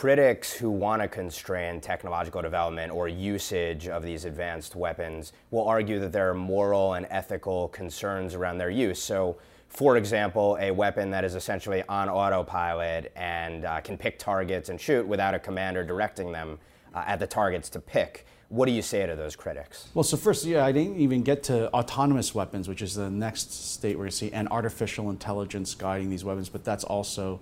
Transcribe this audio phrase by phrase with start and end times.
[0.00, 6.00] critics who want to constrain technological development or usage of these advanced weapons will argue
[6.00, 8.98] that there are moral and ethical concerns around their use.
[8.98, 9.36] So,
[9.68, 14.80] for example, a weapon that is essentially on autopilot and uh, can pick targets and
[14.80, 16.58] shoot without a commander directing them
[16.94, 18.24] uh, at the targets to pick.
[18.48, 19.88] What do you say to those critics?
[19.92, 23.52] Well, so first, yeah, I didn't even get to autonomous weapons, which is the next
[23.52, 27.38] state going to see, and artificial intelligence guiding these weapons, but that's also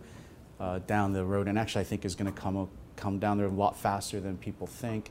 [0.61, 3.47] uh, down the road, and actually I think is going to come, come down there
[3.47, 5.11] a lot faster than people think.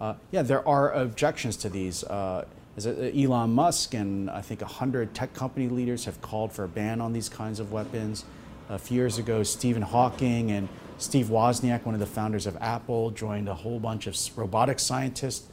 [0.00, 2.04] Uh, yeah, there are objections to these.
[2.04, 2.44] Uh,
[2.86, 7.12] Elon Musk and I think 100 tech company leaders have called for a ban on
[7.12, 8.24] these kinds of weapons.
[8.68, 10.68] A few years ago, Stephen Hawking and
[10.98, 15.48] Steve Wozniak, one of the founders of Apple, joined a whole bunch of robotic scientists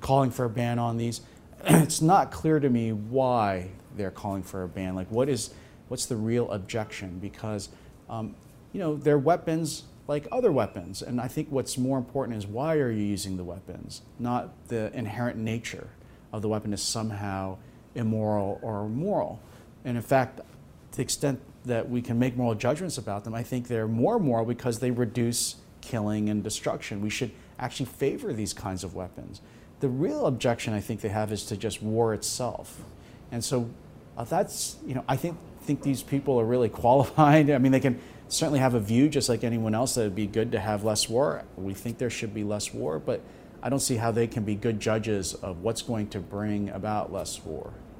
[0.00, 1.20] calling for a ban on these.
[1.64, 4.94] it's not clear to me why they're calling for a ban.
[4.94, 5.50] Like, what is,
[5.88, 7.18] what's the real objection?
[7.18, 7.68] Because,
[8.10, 8.34] um,
[8.72, 11.02] you know, they're weapons like other weapons.
[11.02, 14.92] And I think what's more important is why are you using the weapons, not the
[14.96, 15.88] inherent nature
[16.32, 17.58] of the weapon is somehow
[17.94, 19.40] immoral or moral.
[19.84, 23.42] And in fact, to the extent that we can make moral judgments about them, I
[23.42, 27.00] think they're more moral because they reduce killing and destruction.
[27.00, 29.40] We should actually favor these kinds of weapons.
[29.80, 32.82] The real objection I think they have is to just war itself.
[33.30, 33.68] And so
[34.16, 37.50] uh, that's, you know, I think, think these people are really qualified.
[37.50, 40.26] I mean, they can certainly have a view just like anyone else that it'd be
[40.26, 41.44] good to have less war.
[41.56, 43.20] We think there should be less war, but
[43.62, 47.12] I don't see how they can be good judges of what's going to bring about
[47.12, 47.72] less war.